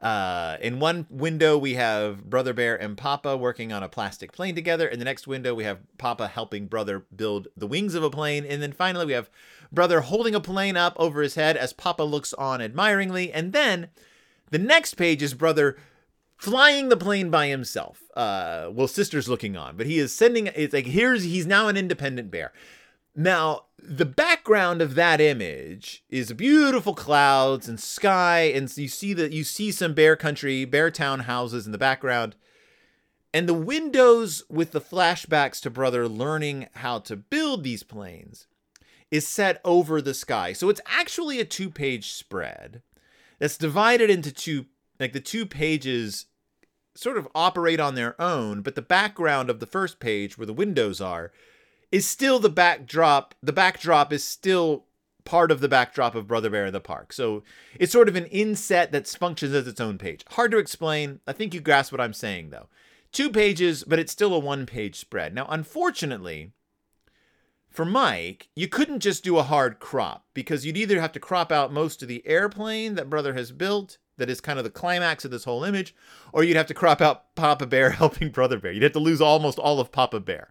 [0.00, 4.54] Uh, in one window, we have Brother Bear and Papa working on a plastic plane
[4.54, 4.86] together.
[4.86, 8.44] In the next window, we have Papa helping Brother build the wings of a plane.
[8.44, 9.28] And then finally, we have
[9.72, 13.32] Brother holding a plane up over his head as Papa looks on admiringly.
[13.32, 13.88] And then
[14.52, 15.76] the next page is Brother
[16.38, 18.04] flying the plane by himself.
[18.16, 20.46] Uh, well, sister's looking on, but he is sending.
[20.46, 22.52] It's like here's he's now an independent bear.
[23.14, 29.32] Now, the background of that image is beautiful clouds and sky, and you see that
[29.32, 32.36] you see some bear country, bear town houses in the background,
[33.34, 38.46] and the windows with the flashbacks to brother learning how to build these planes
[39.10, 40.52] is set over the sky.
[40.52, 42.82] So it's actually a two-page spread
[43.38, 44.66] that's divided into two
[45.00, 46.26] like the two pages
[46.98, 50.52] sort of operate on their own, but the background of the first page where the
[50.52, 51.32] windows are
[51.92, 53.34] is still the backdrop.
[53.42, 54.84] The backdrop is still
[55.24, 57.12] part of the backdrop of Brother Bear in the Park.
[57.12, 57.42] So
[57.78, 60.24] it's sort of an inset that functions as its own page.
[60.30, 61.20] Hard to explain.
[61.26, 62.68] I think you grasp what I'm saying though.
[63.12, 65.34] Two pages, but it's still a one page spread.
[65.34, 66.52] Now, unfortunately,
[67.70, 71.52] for Mike, you couldn't just do a hard crop because you'd either have to crop
[71.52, 75.24] out most of the airplane that Brother has built that is kind of the climax
[75.24, 75.94] of this whole image,
[76.32, 78.72] or you'd have to crop out Papa Bear helping Brother Bear.
[78.72, 80.48] You'd have to lose almost all of Papa Bear.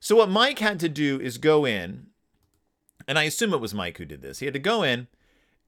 [0.00, 2.08] So what Mike had to do is go in,
[3.08, 4.38] and I assume it was Mike who did this.
[4.38, 5.08] He had to go in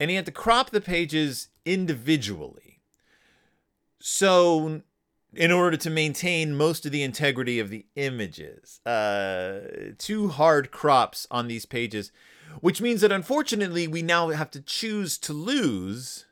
[0.01, 2.79] and he had to crop the pages individually.
[3.99, 4.81] So
[5.35, 9.59] in order to maintain most of the integrity of the images, uh,
[9.99, 12.11] two hard crops on these pages,
[12.61, 16.25] which means that unfortunately we now have to choose to lose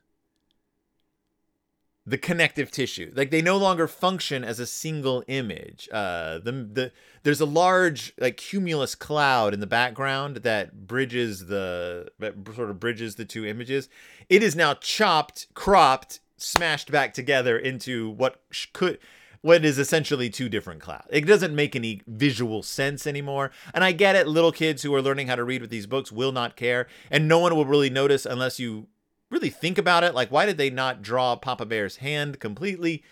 [2.09, 3.11] the connective tissue.
[3.15, 5.87] Like they no longer function as a single image.
[5.91, 6.91] Uh, the the
[7.23, 12.79] there's a large like cumulus cloud in the background that bridges the that sort of
[12.79, 13.89] bridges the two images.
[14.27, 18.41] It is now chopped, cropped, smashed back together into what
[18.73, 18.97] could
[19.41, 21.07] what is essentially two different clouds.
[21.11, 23.51] It doesn't make any visual sense anymore.
[23.73, 26.11] And I get it, little kids who are learning how to read with these books
[26.11, 28.87] will not care, and no one will really notice unless you
[29.29, 33.03] really think about it, like why did they not draw Papa Bear's hand completely?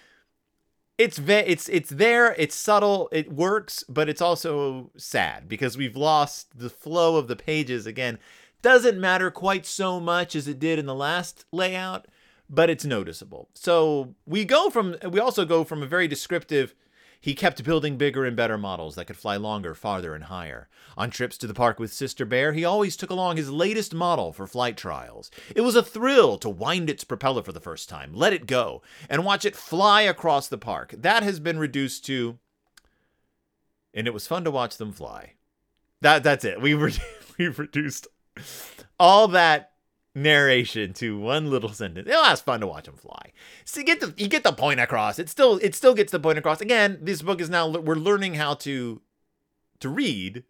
[0.98, 5.96] It's ve- it's it's there, it's subtle, it works, but it's also sad because we've
[5.96, 8.18] lost the flow of the pages again.
[8.64, 12.08] Doesn't matter quite so much as it did in the last layout,
[12.50, 13.50] but it's noticeable.
[13.54, 16.74] So we go from we also go from a very descriptive
[17.20, 20.68] he kept building bigger and better models that could fly longer, farther, and higher.
[20.98, 24.32] On trips to the park with Sister Bear, he always took along his latest model
[24.34, 25.30] for flight trials.
[25.56, 28.82] It was a thrill to wind its propeller for the first time, let it go,
[29.10, 30.94] and watch it fly across the park.
[30.98, 32.40] That has been reduced to.
[33.94, 35.34] And it was fun to watch them fly.
[36.02, 36.62] That that's it.
[36.62, 36.94] We re-
[37.38, 38.08] we reduced
[39.00, 39.72] all that
[40.18, 42.10] narration to one little sentence.
[42.12, 43.32] Oh, it's fun to watch him fly.
[43.66, 45.20] So you get the you get the point across.
[45.20, 46.60] It still it still gets the point across.
[46.60, 49.02] Again, this book is now we're learning how to
[49.80, 50.44] to read,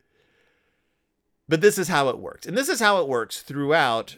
[1.50, 4.18] but this is how it works, and this is how it works throughout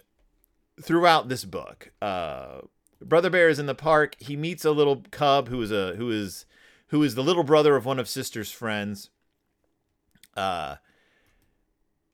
[0.82, 1.92] throughout this book.
[2.02, 2.60] Uh,
[3.02, 4.16] Brother Bear is in the park.
[4.20, 6.46] He meets a little cub who is a who is
[6.88, 9.10] who is the little brother of one of Sister's friends.
[10.38, 10.76] Uh,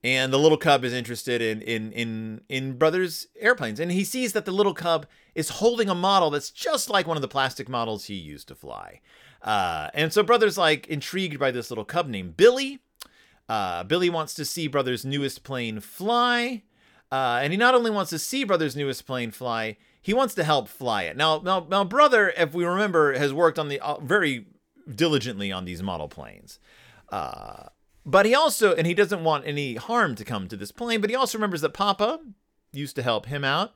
[0.06, 4.34] and the little cub is interested in in in in brothers airplanes and he sees
[4.34, 7.68] that the little cub is holding a model that's just like one of the plastic
[7.68, 9.02] models he used to fly
[9.42, 12.80] uh, and so brothers like intrigued by this little cub named billy
[13.50, 16.62] uh, billy wants to see brother's newest plane fly
[17.12, 20.44] uh, and he not only wants to see brother's newest plane fly he wants to
[20.44, 21.18] help fly it.
[21.18, 24.46] Now, now, now, brother, if we remember, has worked on the uh, very
[24.88, 26.60] diligently on these model planes.
[28.06, 31.10] But he also, and he doesn't want any harm to come to this plane, but
[31.10, 32.20] he also remembers that Papa
[32.72, 33.74] used to help him out.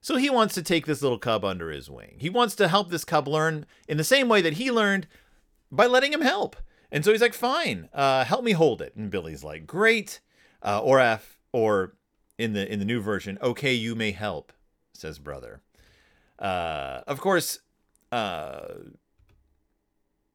[0.00, 2.16] So he wants to take this little cub under his wing.
[2.18, 5.06] He wants to help this cub learn in the same way that he learned
[5.70, 6.56] by letting him help.
[6.90, 8.94] And so he's like, fine, uh, help me hold it.
[8.94, 10.20] And Billy's like, great.
[10.64, 11.96] Uh, or F, or
[12.38, 14.52] in the in the new version, okay, you may help,
[14.92, 15.60] says brother.
[16.38, 17.58] Uh, of course,
[18.12, 18.74] uh,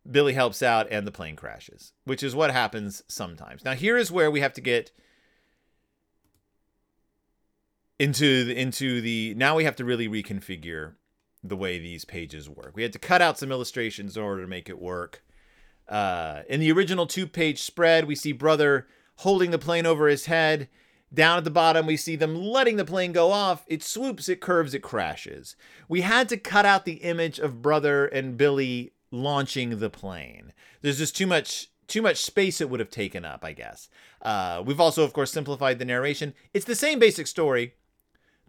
[0.10, 3.65] Billy helps out and the plane crashes, which is what happens sometimes.
[3.65, 4.91] Now, here is where we have to get
[8.00, 10.93] into the, into the now we have to really reconfigure
[11.43, 12.74] the way these pages work.
[12.76, 15.24] We had to cut out some illustrations in order to make it work.
[15.88, 20.67] Uh, in the original two-page spread, we see brother holding the plane over his head.
[21.13, 23.63] Down at the bottom, we see them letting the plane go off.
[23.67, 25.56] It swoops, it curves, it crashes.
[25.88, 30.54] We had to cut out the image of brother and Billy launching the plane.
[30.82, 33.88] There's just too much too much space it would have taken up, I guess.
[34.22, 36.34] Uh, we've also, of course, simplified the narration.
[36.54, 37.76] It's the same basic story.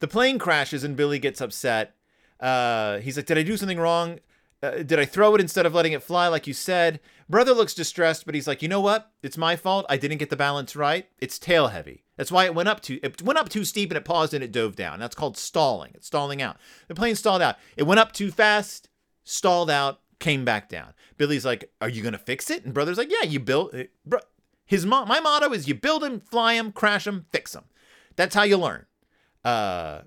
[0.00, 1.94] The plane crashes and Billy gets upset.
[2.40, 4.18] Uh, he's like, "Did I do something wrong?
[4.60, 7.74] Uh, did I throw it instead of letting it fly like you said?" Brother looks
[7.74, 9.12] distressed, but he's like, "You know what?
[9.22, 9.86] It's my fault.
[9.88, 11.08] I didn't get the balance right.
[11.20, 12.04] It's tail heavy.
[12.16, 12.98] That's why it went up too.
[13.02, 14.98] It went up too steep and it paused and it dove down.
[14.98, 15.92] That's called stalling.
[15.94, 16.56] It's stalling out.
[16.88, 17.56] The plane stalled out.
[17.76, 18.88] It went up too fast,
[19.22, 20.94] stalled out, came back down.
[21.16, 24.20] Billy's like, "Are you gonna fix it?" And brother's like, "Yeah, you build it." Bro-
[24.64, 27.64] his mo- my motto is: you build them, fly them, crash them, fix them.
[28.16, 28.86] That's how you learn.
[29.44, 30.02] Uh,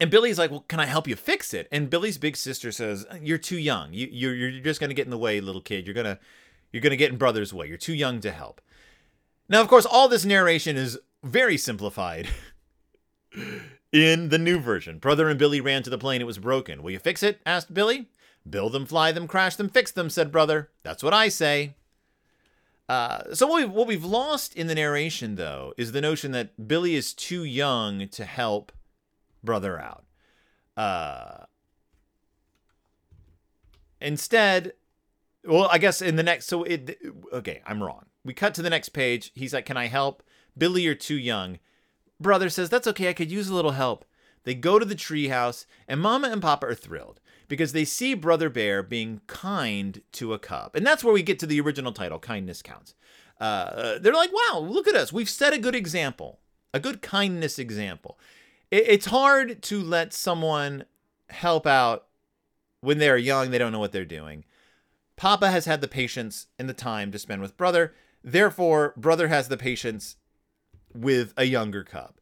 [0.00, 3.06] and Billy's like, "Well, can I help you fix it?" And Billy's big sister says,
[3.20, 3.92] "You're too young.
[3.92, 5.86] You, you're you're just gonna get in the way, little kid.
[5.86, 6.18] You're gonna
[6.72, 7.66] you're gonna get in brother's way.
[7.68, 8.60] You're too young to help."
[9.48, 12.28] Now, of course, all this narration is very simplified.
[13.92, 16.22] In the new version, Brother and Billy ran to the plane.
[16.22, 16.82] It was broken.
[16.82, 17.42] Will you fix it?
[17.44, 18.08] asked Billy.
[18.48, 20.70] Build them, fly them, crash them, fix them, said Brother.
[20.82, 21.74] That's what I say.
[22.88, 26.68] Uh, so what we've, what we've lost in the narration, though, is the notion that
[26.68, 28.72] Billy is too young to help
[29.42, 30.04] Brother out.
[30.76, 31.44] Uh,
[34.00, 34.72] instead,
[35.44, 36.98] well, I guess in the next, so it,
[37.32, 38.06] okay, I'm wrong.
[38.24, 39.32] We cut to the next page.
[39.34, 40.22] He's like, "Can I help?"
[40.56, 41.58] Billy, you're too young.
[42.20, 43.08] Brother says, "That's okay.
[43.08, 44.04] I could use a little help."
[44.44, 48.48] They go to the treehouse, and Mama and Papa are thrilled because they see Brother
[48.48, 50.74] Bear being kind to a cub.
[50.74, 52.94] And that's where we get to the original title, Kindness Counts.
[53.40, 55.12] Uh, they're like, wow, look at us.
[55.12, 56.40] We've set a good example,
[56.72, 58.18] a good kindness example.
[58.70, 60.84] It, it's hard to let someone
[61.28, 62.06] help out
[62.80, 64.44] when they're young, they don't know what they're doing.
[65.16, 67.94] Papa has had the patience and the time to spend with Brother.
[68.24, 70.16] Therefore, Brother has the patience
[70.94, 72.14] with a younger cub.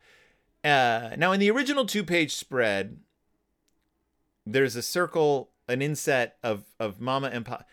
[0.63, 2.99] Uh, now, in the original two page spread,
[4.47, 7.65] there's a circle, an inset of, of Mama and Papa.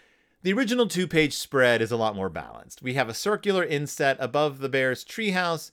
[0.44, 2.82] The original two page spread is a lot more balanced.
[2.82, 5.72] We have a circular inset above the bear's treehouse,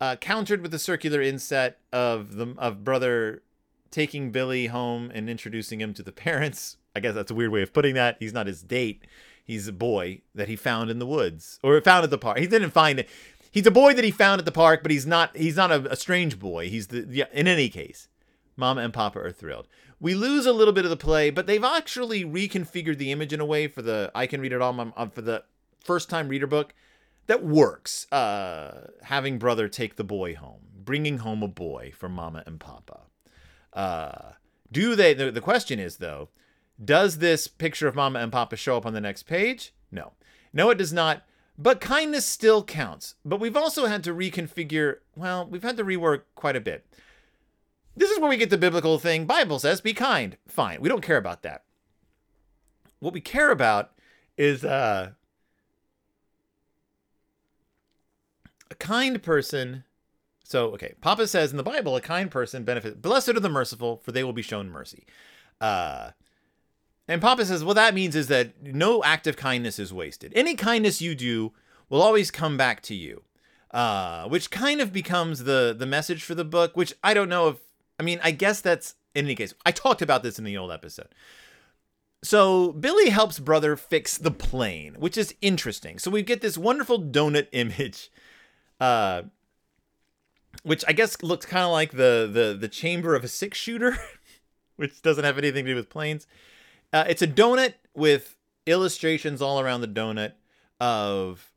[0.00, 3.42] uh, countered with a circular inset of the of brother
[3.90, 6.76] taking Billy home and introducing him to the parents.
[6.96, 8.16] I guess that's a weird way of putting that.
[8.18, 9.06] He's not his date.
[9.44, 12.38] He's a boy that he found in the woods or found at the park.
[12.38, 13.08] He didn't find it.
[13.50, 15.36] He's a boy that he found at the park, but he's not.
[15.36, 16.68] He's not a, a strange boy.
[16.68, 17.06] He's the.
[17.10, 18.08] Yeah, in any case,
[18.56, 19.66] Mama and Papa are thrilled.
[19.98, 23.40] We lose a little bit of the play, but they've actually reconfigured the image in
[23.40, 25.44] a way for the I can read it all for the
[25.80, 26.74] first time reader book
[27.26, 28.10] that works.
[28.12, 33.00] Uh, having brother take the boy home, bringing home a boy for Mama and Papa.
[33.72, 34.32] Uh,
[34.70, 35.12] do they?
[35.12, 36.28] The, the question is though,
[36.82, 39.74] does this picture of Mama and Papa show up on the next page?
[39.90, 40.12] No,
[40.52, 41.24] no, it does not.
[41.62, 43.16] But kindness still counts.
[43.22, 46.86] But we've also had to reconfigure, well, we've had to rework quite a bit.
[47.94, 49.26] This is where we get the biblical thing.
[49.26, 50.38] Bible says, be kind.
[50.48, 50.80] Fine.
[50.80, 51.64] We don't care about that.
[53.00, 53.90] What we care about
[54.38, 55.10] is uh,
[58.70, 59.84] a kind person.
[60.42, 62.96] So, okay, Papa says in the Bible, a kind person benefits.
[62.96, 65.04] Blessed are the merciful, for they will be shown mercy.
[65.60, 66.12] Uh,
[67.10, 70.32] and Papa says, well, that means is that no act of kindness is wasted.
[70.36, 71.52] Any kindness you do
[71.88, 73.24] will always come back to you.
[73.72, 77.48] Uh, which kind of becomes the the message for the book, which I don't know
[77.48, 77.56] if
[78.00, 79.54] I mean, I guess that's in any case.
[79.64, 81.08] I talked about this in the old episode.
[82.22, 85.98] So Billy helps brother fix the plane, which is interesting.
[85.98, 88.10] So we get this wonderful donut image,
[88.80, 89.22] uh,
[90.62, 93.96] which I guess looks kind of like the the the chamber of a six shooter,
[94.76, 96.26] which doesn't have anything to do with planes.
[96.92, 100.32] Uh, it's a donut with illustrations all around the donut
[100.80, 101.52] of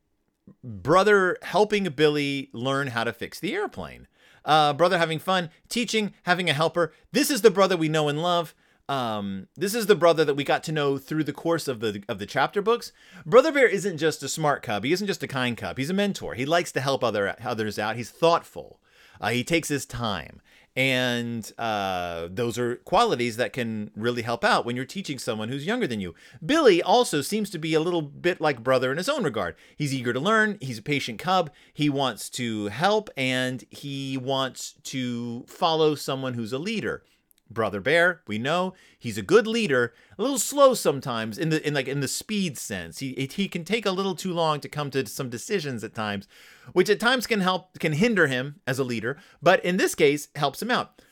[0.62, 4.06] brother helping Billy learn how to fix the airplane.
[4.44, 6.92] Uh, brother having fun, teaching, having a helper.
[7.12, 8.54] This is the brother we know and love.
[8.88, 12.02] Um, this is the brother that we got to know through the course of the
[12.06, 12.92] of the chapter books.
[13.24, 14.84] Brother Bear isn't just a smart cub.
[14.84, 15.78] He isn't just a kind cub.
[15.78, 16.34] He's a mentor.
[16.34, 17.96] He likes to help other others out.
[17.96, 18.80] He's thoughtful.
[19.20, 20.42] Uh, he takes his time.
[20.76, 25.66] And uh, those are qualities that can really help out when you're teaching someone who's
[25.66, 26.14] younger than you.
[26.44, 29.54] Billy also seems to be a little bit like brother in his own regard.
[29.76, 34.74] He's eager to learn, he's a patient cub, he wants to help, and he wants
[34.84, 37.04] to follow someone who's a leader.
[37.50, 41.74] Brother Bear, we know he's a good leader, a little slow sometimes in the in
[41.74, 42.98] like in the speed sense.
[42.98, 46.26] He he can take a little too long to come to some decisions at times,
[46.72, 50.28] which at times can help can hinder him as a leader, but in this case
[50.34, 51.02] helps him out.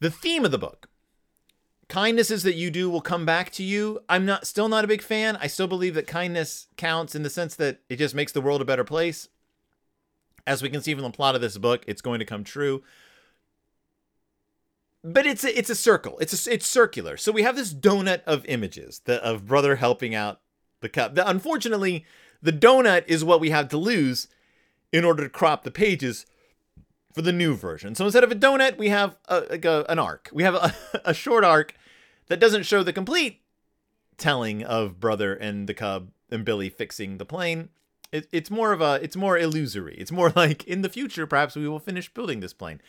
[0.00, 0.88] The theme of the book
[1.88, 4.00] kindnesses that you do will come back to you.
[4.08, 5.36] I'm not still not a big fan.
[5.40, 8.60] I still believe that kindness counts in the sense that it just makes the world
[8.60, 9.28] a better place.
[10.46, 12.82] As we can see from the plot of this book, it's going to come true
[15.04, 16.18] but it's a, it's a circle.
[16.18, 17.16] It's a, it's circular.
[17.16, 20.40] So we have this donut of images the, of brother helping out
[20.80, 21.14] the cup.
[21.14, 22.04] The, unfortunately,
[22.42, 24.28] the donut is what we have to lose
[24.92, 26.26] in order to crop the pages
[27.12, 27.94] for the new version.
[27.94, 30.30] So instead of a donut, we have a, like a an arc.
[30.32, 31.74] We have a, a short arc
[32.28, 33.42] that doesn't show the complete
[34.16, 37.70] telling of brother and the cub and Billy fixing the plane.
[38.12, 39.96] It, it's more of a it's more illusory.
[39.98, 42.80] It's more like in the future perhaps we will finish building this plane.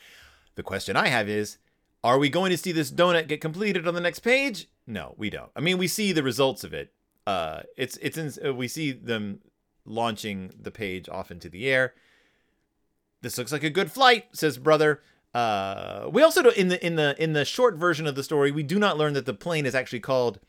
[0.56, 1.58] The question I have is
[2.02, 4.68] are we going to see this donut get completed on the next page?
[4.86, 5.50] No, we don't.
[5.54, 6.92] I mean, we see the results of it.
[7.26, 9.40] Uh, it's it's in, uh, we see them
[9.84, 11.94] launching the page off into the air.
[13.22, 15.02] This looks like a good flight, says brother.
[15.34, 18.50] Uh, we also do in the in the in the short version of the story,
[18.50, 20.40] we do not learn that the plane is actually called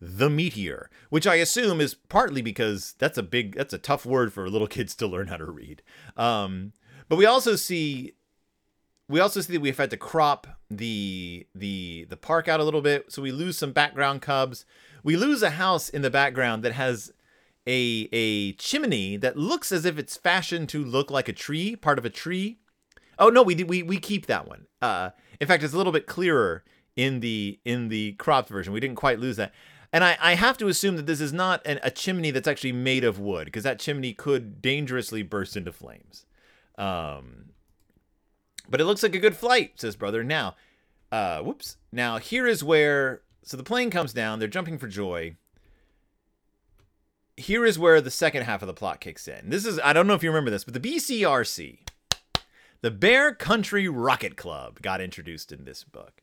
[0.00, 4.32] the meteor, which I assume is partly because that's a big that's a tough word
[4.32, 5.82] for little kids to learn how to read.
[6.16, 6.72] Um,
[7.08, 8.14] but we also see
[9.10, 12.80] we also see that we've had to crop the the the park out a little
[12.80, 14.64] bit, so we lose some background cubs.
[15.02, 17.12] We lose a house in the background that has
[17.66, 21.98] a a chimney that looks as if it's fashioned to look like a tree, part
[21.98, 22.58] of a tree.
[23.18, 24.66] Oh no, we we we keep that one.
[24.80, 26.64] Uh, in fact, it's a little bit clearer
[26.96, 28.72] in the in the cropped version.
[28.72, 29.52] We didn't quite lose that.
[29.92, 32.72] And I, I have to assume that this is not an, a chimney that's actually
[32.72, 36.26] made of wood, because that chimney could dangerously burst into flames.
[36.78, 37.46] Um,
[38.70, 40.24] but it looks like a good flight, says brother.
[40.24, 40.54] Now,
[41.12, 41.76] uh, whoops.
[41.92, 44.38] Now here is where so the plane comes down.
[44.38, 45.36] They're jumping for joy.
[47.36, 49.50] Here is where the second half of the plot kicks in.
[49.50, 51.78] This is I don't know if you remember this, but the BCRC,
[52.80, 56.22] the Bear Country Rocket Club, got introduced in this book,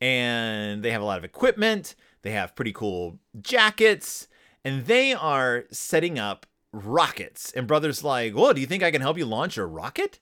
[0.00, 1.94] and they have a lot of equipment.
[2.22, 4.28] They have pretty cool jackets,
[4.64, 7.52] and they are setting up rockets.
[7.52, 10.18] And brother's like, "Whoa, do you think I can help you launch a rocket?"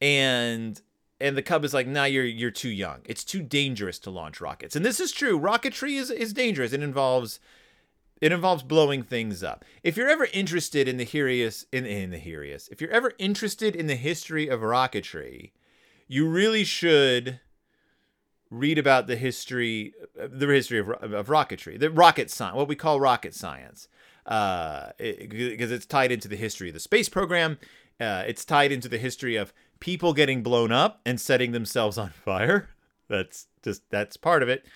[0.00, 0.80] And
[1.20, 3.00] and the cub is like nah you're you're too young.
[3.04, 4.76] It's too dangerous to launch rockets.
[4.76, 5.38] And this is true.
[5.38, 6.72] Rocketry is is dangerous.
[6.72, 7.40] It involves
[8.20, 9.64] it involves blowing things up.
[9.82, 13.74] If you're ever interested in the herius in in the herius if you're ever interested
[13.74, 15.52] in the history of rocketry
[16.06, 17.40] you really should
[18.50, 23.00] read about the history the history of, of rocketry the rocket science what we call
[23.00, 23.88] rocket science.
[24.26, 27.58] Uh, because it, it's tied into the history of the space program.
[27.98, 32.10] Uh, it's tied into the history of people getting blown up and setting themselves on
[32.24, 32.70] fire.
[33.08, 34.66] That's just that's part of it.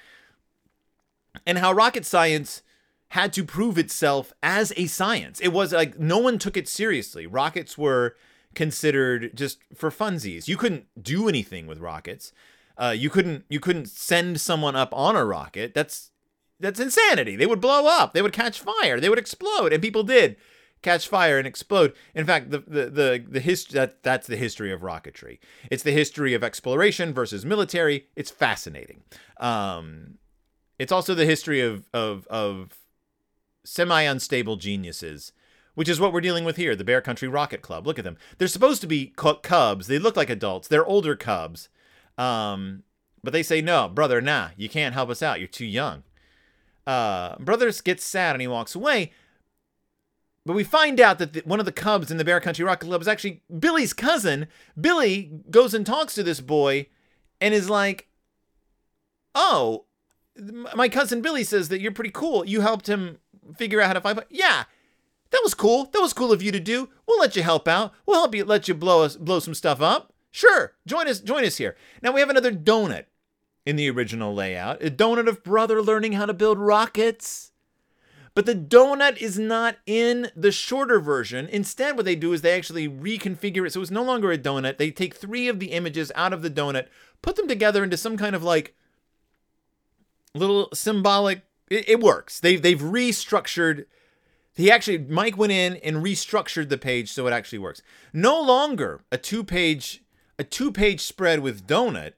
[1.46, 2.62] And how rocket science
[3.08, 5.38] had to prove itself as a science.
[5.40, 7.26] It was like no one took it seriously.
[7.26, 8.16] Rockets were
[8.54, 10.48] considered just for funsies.
[10.48, 12.32] You couldn't do anything with rockets.
[12.78, 15.74] Uh, you couldn't you couldn't send someone up on a rocket.
[15.74, 16.10] That's
[16.58, 17.36] that's insanity.
[17.36, 18.14] They would blow up.
[18.14, 18.98] They would catch fire.
[18.98, 20.36] They would explode, and people did
[20.82, 21.94] catch fire and explode.
[22.14, 25.38] In fact, the the the, the that that's the history of rocketry.
[25.70, 28.08] It's the history of exploration versus military.
[28.16, 29.02] It's fascinating.
[29.38, 30.18] Um,
[30.78, 32.78] it's also the history of of of
[33.64, 35.32] semi unstable geniuses.
[35.74, 37.86] Which is what we're dealing with here, the Bear Country Rocket Club.
[37.86, 38.18] Look at them.
[38.36, 39.86] They're supposed to be cubs.
[39.86, 40.68] They look like adults.
[40.68, 41.70] They're older cubs.
[42.18, 42.82] Um,
[43.24, 45.38] but they say, no, brother, nah, you can't help us out.
[45.38, 46.02] You're too young.
[46.86, 49.12] Uh, Brothers gets sad and he walks away.
[50.44, 52.86] But we find out that the, one of the Cubs in the Bear Country Rocket
[52.86, 54.48] Club is actually Billy's cousin.
[54.80, 56.86] Billy goes and talks to this boy
[57.40, 58.08] and is like,
[59.34, 59.84] Oh,
[60.74, 62.44] my cousin Billy says that you're pretty cool.
[62.44, 63.18] You helped him
[63.56, 64.16] figure out how to fight.
[64.16, 64.64] But yeah,
[65.30, 65.86] that was cool.
[65.92, 66.88] That was cool of you to do.
[67.06, 67.92] We'll let you help out.
[68.06, 70.12] We'll help you let you blow us blow some stuff up.
[70.30, 70.74] Sure.
[70.86, 71.76] Join us join us here.
[72.02, 73.04] Now we have another donut
[73.64, 74.82] in the original layout.
[74.82, 77.51] A donut of brother learning how to build rockets.
[78.34, 81.48] But the donut is not in the shorter version.
[81.48, 84.78] Instead, what they do is they actually reconfigure it so it's no longer a donut.
[84.78, 86.86] They take three of the images out of the donut,
[87.20, 88.74] put them together into some kind of like
[90.34, 91.42] little symbolic.
[91.68, 92.40] It, it works.
[92.40, 93.84] They they've restructured.
[94.54, 97.82] He actually Mike went in and restructured the page so it actually works.
[98.14, 100.02] No longer a two page
[100.38, 102.14] a two page spread with donut.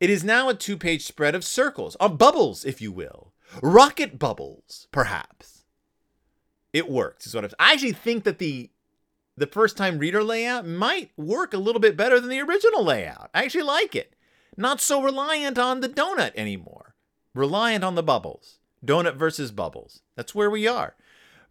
[0.00, 4.18] It is now a two page spread of circles, of bubbles, if you will rocket
[4.18, 5.64] bubbles, perhaps.
[6.72, 7.26] It works.
[7.26, 8.70] Is what I'm, I actually think that the
[9.36, 13.30] the first time reader layout might work a little bit better than the original layout.
[13.34, 14.14] I actually like it.
[14.56, 16.94] Not so reliant on the donut anymore.
[17.34, 18.58] Reliant on the bubbles.
[18.84, 20.02] Donut versus bubbles.
[20.16, 20.94] That's where we are.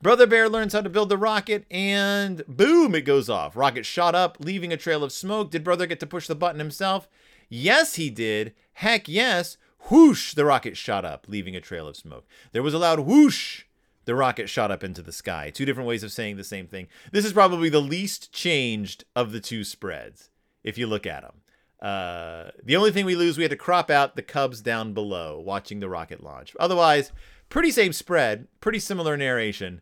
[0.01, 3.55] Brother Bear learns how to build the rocket, and boom, it goes off.
[3.55, 5.51] Rocket shot up, leaving a trail of smoke.
[5.51, 7.07] Did Brother get to push the button himself?
[7.49, 8.53] Yes, he did.
[8.73, 9.57] Heck yes.
[9.89, 12.27] Whoosh, the rocket shot up, leaving a trail of smoke.
[12.51, 13.63] There was a loud whoosh.
[14.05, 15.51] The rocket shot up into the sky.
[15.51, 16.87] Two different ways of saying the same thing.
[17.11, 20.29] This is probably the least changed of the two spreads,
[20.63, 21.41] if you look at them.
[21.81, 25.39] Uh, the only thing we lose, we had to crop out the Cubs down below
[25.39, 26.55] watching the rocket launch.
[26.59, 27.11] Otherwise,
[27.49, 29.81] pretty same spread, pretty similar narration,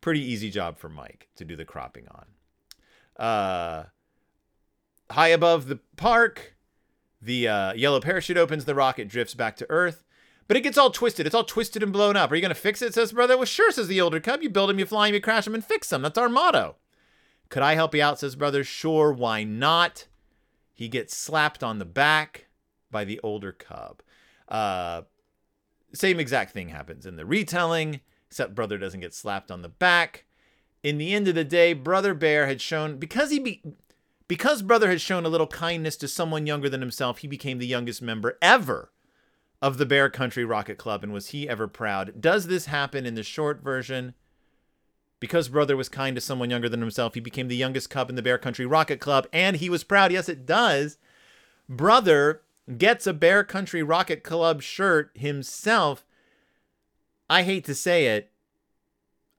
[0.00, 3.24] pretty easy job for Mike to do the cropping on.
[3.24, 3.84] Uh,
[5.10, 6.55] high above the park,
[7.26, 10.04] the uh, yellow parachute opens, the rocket drifts back to Earth.
[10.48, 11.26] But it gets all twisted.
[11.26, 12.30] It's all twisted and blown up.
[12.30, 12.94] Are you going to fix it?
[12.94, 13.36] Says brother.
[13.36, 14.42] Well, sure, says the older cub.
[14.42, 16.02] You build him, you fly him, you crash them, and fix them.
[16.02, 16.76] That's our motto.
[17.48, 18.20] Could I help you out?
[18.20, 18.62] Says brother.
[18.62, 20.06] Sure, why not?
[20.72, 22.46] He gets slapped on the back
[22.90, 24.02] by the older cub.
[24.48, 25.02] Uh,
[25.92, 30.26] same exact thing happens in the retelling, except brother doesn't get slapped on the back.
[30.84, 33.62] In the end of the day, brother bear had shown because he be
[34.28, 37.66] because Brother had shown a little kindness to someone younger than himself, he became the
[37.66, 38.90] youngest member ever
[39.62, 42.20] of the Bear Country Rocket Club, and was he ever proud?
[42.20, 44.14] Does this happen in the short version?
[45.18, 48.16] Because Brother was kind to someone younger than himself, he became the youngest cub in
[48.16, 50.12] the Bear Country Rocket Club, and he was proud.
[50.12, 50.98] Yes, it does.
[51.68, 52.42] Brother
[52.76, 56.04] gets a Bear Country Rocket Club shirt himself.
[57.30, 58.30] I hate to say it,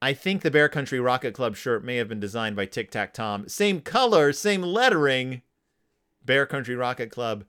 [0.01, 3.13] I think the Bear Country Rocket Club shirt may have been designed by Tic Tac
[3.13, 3.47] Tom.
[3.47, 5.41] Same color, same lettering.
[6.23, 7.45] Bear Country Rocket Club.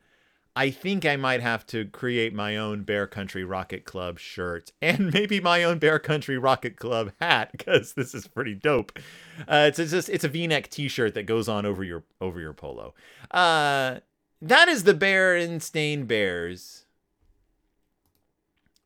[0.57, 5.13] I think I might have to create my own Bear Country Rocket Club shirt and
[5.13, 8.99] maybe my own Bear Country Rocket Club hat because this is pretty dope.
[9.41, 12.55] Uh, it's, it's just it's a V-neck T-shirt that goes on over your over your
[12.55, 12.95] polo.
[13.31, 13.99] Uh,
[14.41, 16.87] that is the Berenstain Bears.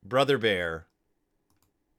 [0.05, 0.87] Brother Bear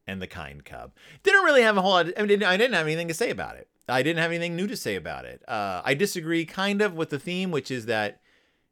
[0.07, 0.91] and the kind cub.
[1.23, 2.07] Didn't really have a whole lot.
[2.07, 3.67] Of, I mean, I didn't have anything to say about it.
[3.87, 5.41] I didn't have anything new to say about it.
[5.47, 8.21] Uh, I disagree kind of with the theme, which is that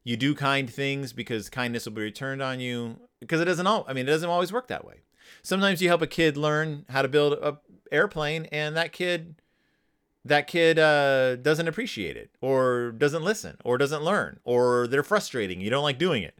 [0.03, 2.97] you do kind things because kindness will be returned on you.
[3.19, 3.85] Because it doesn't all.
[3.87, 5.01] I mean, it doesn't always work that way.
[5.43, 7.57] Sometimes you help a kid learn how to build a
[7.91, 9.35] airplane, and that kid,
[10.25, 15.61] that kid uh, doesn't appreciate it, or doesn't listen, or doesn't learn, or they're frustrating.
[15.61, 16.39] You don't like doing it.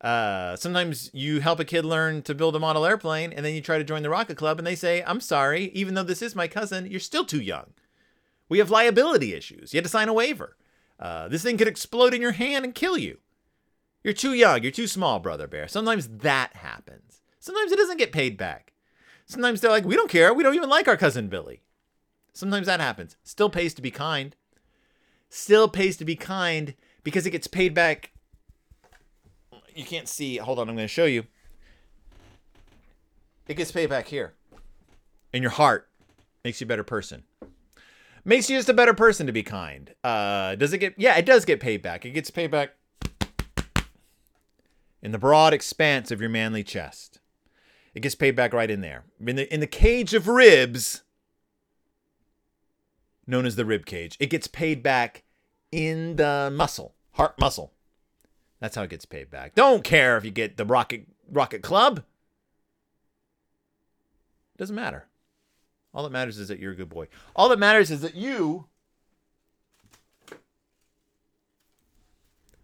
[0.00, 3.60] Uh, sometimes you help a kid learn to build a model airplane and then you
[3.60, 6.34] try to join the rocket club and they say, I'm sorry, even though this is
[6.34, 7.74] my cousin, you're still too young.
[8.48, 9.72] We have liability issues.
[9.72, 10.56] You had to sign a waiver.
[10.98, 13.18] Uh, this thing could explode in your hand and kill you.
[14.02, 14.62] You're too young.
[14.62, 15.68] You're too small, Brother Bear.
[15.68, 17.20] Sometimes that happens.
[17.38, 18.72] Sometimes it doesn't get paid back.
[19.26, 20.32] Sometimes they're like, we don't care.
[20.32, 21.62] We don't even like our cousin Billy.
[22.32, 23.16] Sometimes that happens.
[23.22, 24.34] Still pays to be kind.
[25.28, 26.74] Still pays to be kind
[27.04, 28.12] because it gets paid back
[29.80, 30.36] you can't see.
[30.36, 31.24] Hold on, I'm going to show you.
[33.48, 34.34] It gets paid back here.
[35.32, 35.88] In your heart.
[36.44, 37.24] Makes you a better person.
[38.24, 39.94] Makes you just a better person to be kind.
[40.04, 40.94] Uh, does it get?
[40.98, 42.04] Yeah, it does get paid back.
[42.04, 42.74] It gets paid back
[45.02, 47.20] in the broad expanse of your manly chest.
[47.94, 49.04] It gets paid back right in there.
[49.18, 51.02] In the in the cage of ribs,
[53.26, 55.24] known as the rib cage, it gets paid back
[55.72, 57.72] in the muscle, heart muscle.
[58.60, 59.54] That's how it gets paid back.
[59.54, 62.04] Don't care if you get the Rocket Rocket Club.
[64.58, 65.06] Doesn't matter.
[65.94, 67.08] All that matters is that you're a good boy.
[67.34, 68.66] All that matters is that you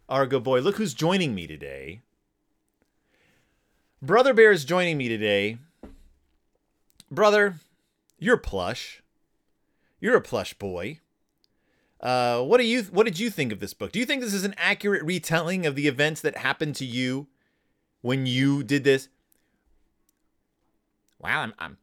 [0.09, 0.61] are a good boy.
[0.61, 2.03] Look who's joining me today.
[4.03, 5.59] Brother Bear is joining me today.
[7.11, 7.57] Brother,
[8.19, 9.03] you're plush.
[10.01, 11.01] You're a plush boy.
[12.01, 13.93] Uh, what do you what did you think of this book?
[13.93, 17.27] Do you think this is an accurate retelling of the events that happened to you
[18.03, 19.09] when you did this?
[21.19, 21.79] Well, I'm I'm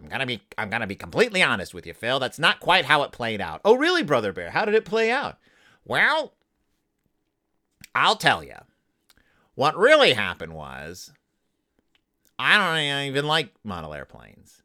[0.00, 2.18] I'm gonna be I'm gonna be completely honest with you, Phil.
[2.18, 3.60] That's not quite how it played out.
[3.64, 4.50] Oh, really, Brother Bear?
[4.50, 5.38] How did it play out?
[5.84, 6.34] Well,
[7.94, 8.56] I'll tell you.
[9.54, 11.12] What really happened was
[12.38, 14.62] I don't even like model airplanes.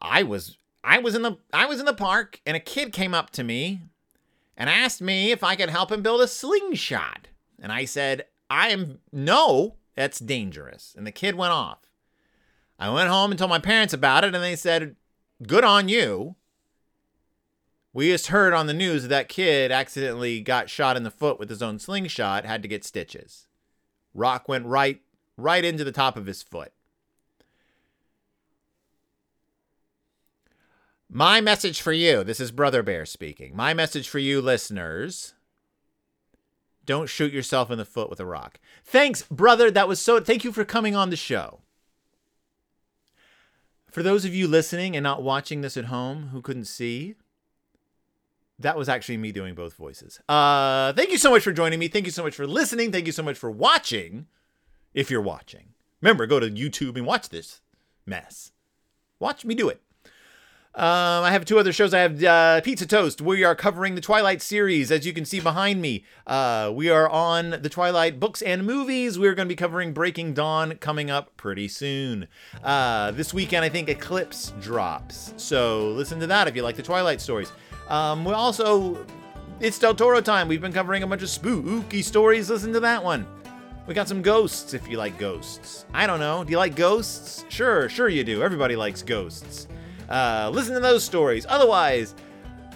[0.00, 3.14] I was I was in the I was in the park and a kid came
[3.14, 3.82] up to me
[4.56, 7.28] and asked me if I could help him build a slingshot.
[7.60, 11.80] And I said, "I am no, that's dangerous." And the kid went off.
[12.78, 14.96] I went home and told my parents about it and they said,
[15.46, 16.36] "Good on you."
[17.92, 21.38] We just heard on the news that, that kid accidentally got shot in the foot
[21.38, 23.48] with his own slingshot, had to get stitches.
[24.14, 25.02] Rock went right
[25.36, 26.72] right into the top of his foot.
[31.10, 33.56] My message for you, this is Brother Bear speaking.
[33.56, 35.32] My message for you listeners,
[36.84, 38.60] don't shoot yourself in the foot with a rock.
[38.84, 39.70] Thanks, brother.
[39.70, 41.60] That was so thank you for coming on the show.
[43.90, 47.14] For those of you listening and not watching this at home who couldn't see,
[48.58, 50.20] that was actually me doing both voices.
[50.28, 51.88] Uh, thank you so much for joining me.
[51.88, 52.92] Thank you so much for listening.
[52.92, 54.26] Thank you so much for watching.
[54.92, 57.62] If you're watching, remember go to YouTube and watch this
[58.04, 58.52] mess.
[59.18, 59.80] Watch me do it.
[60.74, 61.92] Um, I have two other shows.
[61.92, 63.20] I have uh, Pizza Toast.
[63.20, 66.04] We are covering the Twilight series, as you can see behind me.
[66.24, 69.18] Uh, we are on the Twilight books and movies.
[69.18, 72.28] We're going to be covering Breaking Dawn coming up pretty soon.
[72.62, 75.34] Uh, this weekend, I think Eclipse drops.
[75.36, 77.50] So listen to that if you like the Twilight stories.
[77.88, 79.04] Um, we also,
[79.58, 80.46] it's Del Toro time.
[80.46, 82.50] We've been covering a bunch of spooky stories.
[82.50, 83.26] Listen to that one.
[83.88, 85.86] We got some ghosts if you like ghosts.
[85.94, 86.44] I don't know.
[86.44, 87.46] Do you like ghosts?
[87.48, 88.42] Sure, sure you do.
[88.42, 89.66] Everybody likes ghosts.
[90.08, 91.44] Uh, listen to those stories.
[91.48, 92.14] Otherwise,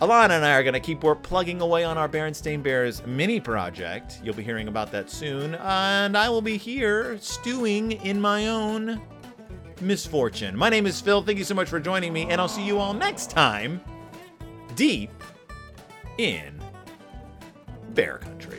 [0.01, 4.21] Alana and I are going to keep plugging away on our Berenstain Bears mini project.
[4.25, 5.55] You'll be hearing about that soon.
[5.55, 9.01] And I will be here stewing in my own
[9.81, 10.57] misfortune.
[10.57, 11.23] My name is Phil.
[11.23, 13.81] Thank you so much for joining me, and I'll see you all next time
[14.75, 15.11] deep
[16.19, 16.61] in
[17.91, 18.52] Bear Country.